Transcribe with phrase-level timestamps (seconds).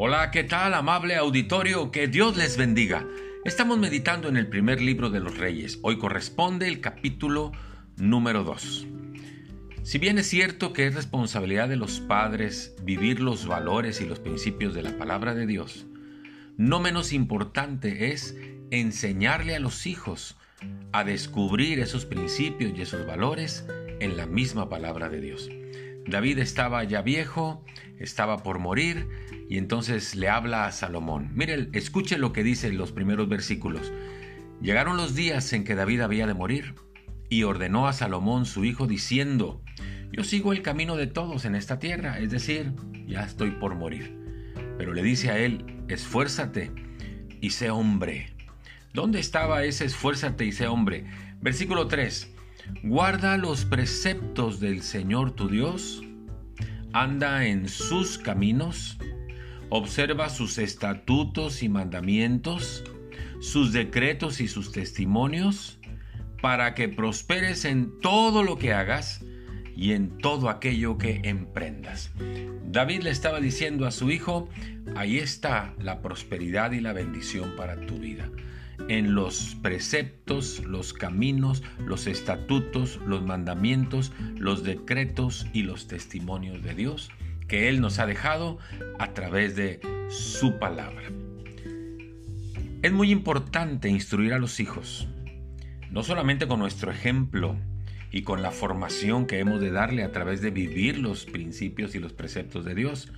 [0.00, 1.90] Hola, ¿qué tal amable auditorio?
[1.90, 3.04] Que Dios les bendiga.
[3.44, 5.80] Estamos meditando en el primer libro de los reyes.
[5.82, 7.50] Hoy corresponde el capítulo
[7.96, 8.86] número 2.
[9.82, 14.20] Si bien es cierto que es responsabilidad de los padres vivir los valores y los
[14.20, 15.88] principios de la palabra de Dios,
[16.56, 18.36] no menos importante es
[18.70, 20.36] enseñarle a los hijos
[20.92, 23.66] a descubrir esos principios y esos valores
[23.98, 25.50] en la misma palabra de Dios.
[26.08, 27.64] David estaba ya viejo,
[27.98, 29.08] estaba por morir,
[29.48, 31.30] y entonces le habla a Salomón.
[31.34, 33.92] Mire, escuche lo que dice en los primeros versículos.
[34.60, 36.74] Llegaron los días en que David había de morir,
[37.28, 39.62] y ordenó a Salomón su hijo diciendo,
[40.10, 42.72] Yo sigo el camino de todos en esta tierra, es decir,
[43.06, 44.16] ya estoy por morir.
[44.78, 46.70] Pero le dice a él, esfuérzate
[47.40, 48.34] y sé hombre.
[48.94, 51.04] ¿Dónde estaba ese esfuérzate y sé hombre?
[51.40, 52.34] Versículo 3.
[52.82, 56.02] Guarda los preceptos del Señor tu Dios,
[56.92, 58.98] anda en sus caminos,
[59.68, 62.84] observa sus estatutos y mandamientos,
[63.40, 65.78] sus decretos y sus testimonios,
[66.40, 69.24] para que prosperes en todo lo que hagas
[69.78, 72.10] y en todo aquello que emprendas.
[72.64, 74.48] David le estaba diciendo a su hijo,
[74.96, 78.28] ahí está la prosperidad y la bendición para tu vida
[78.88, 86.74] en los preceptos, los caminos, los estatutos, los mandamientos, los decretos y los testimonios de
[86.74, 87.10] Dios
[87.46, 88.58] que Él nos ha dejado
[88.98, 91.04] a través de su palabra.
[92.82, 95.08] Es muy importante instruir a los hijos,
[95.90, 97.56] no solamente con nuestro ejemplo
[98.10, 101.98] y con la formación que hemos de darle a través de vivir los principios y
[101.98, 103.12] los preceptos de Dios,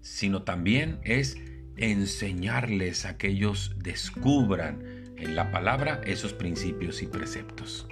[0.00, 1.38] sino también es
[1.76, 4.82] enseñarles a que ellos descubran
[5.16, 7.86] en la palabra esos principios y preceptos.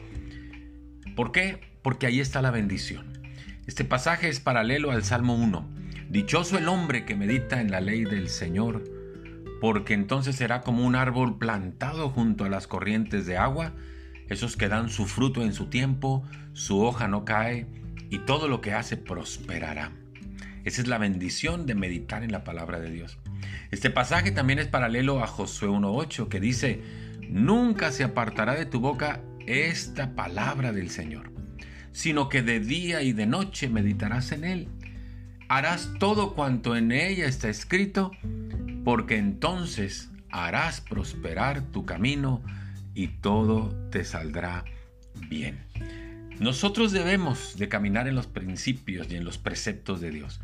[1.16, 1.60] ¿Por qué?
[1.82, 3.14] Porque ahí está la bendición.
[3.66, 5.68] Este pasaje es paralelo al Salmo 1.
[6.10, 8.84] Dichoso el hombre que medita en la ley del Señor,
[9.60, 13.72] porque entonces será como un árbol plantado junto a las corrientes de agua,
[14.28, 17.66] esos que dan su fruto en su tiempo, su hoja no cae,
[18.10, 19.92] y todo lo que hace prosperará.
[20.64, 23.18] Esa es la bendición de meditar en la palabra de Dios.
[23.70, 26.80] Este pasaje también es paralelo a Josué 1.8 que dice,
[27.28, 31.32] nunca se apartará de tu boca esta palabra del Señor,
[31.92, 34.68] sino que de día y de noche meditarás en él.
[35.48, 38.12] Harás todo cuanto en ella está escrito,
[38.84, 42.42] porque entonces harás prosperar tu camino
[42.94, 44.64] y todo te saldrá
[45.28, 45.58] bien.
[46.38, 50.40] Nosotros debemos de caminar en los principios y en los preceptos de Dios.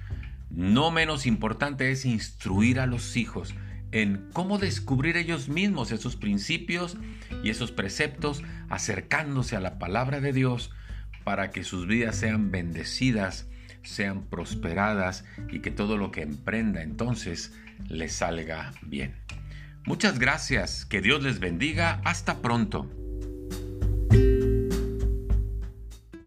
[0.50, 3.54] No menos importante es instruir a los hijos
[3.92, 6.96] en cómo descubrir ellos mismos esos principios
[7.42, 10.70] y esos preceptos, acercándose a la palabra de Dios
[11.24, 13.48] para que sus vidas sean bendecidas,
[13.82, 17.52] sean prosperadas y que todo lo que emprenda entonces
[17.88, 19.14] les salga bien.
[19.86, 22.99] Muchas gracias, que Dios les bendiga, hasta pronto.